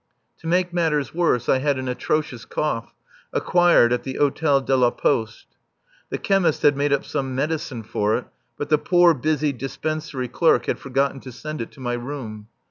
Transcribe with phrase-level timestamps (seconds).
[0.39, 2.91] To make matters worse, I had an atrocious cough,
[3.31, 5.45] acquired at the Hôtel de la Poste.
[6.09, 8.25] The chemist had made up some medicine for it,
[8.57, 12.47] but the poor busy dispensary clerk had forgotten to send it to my room.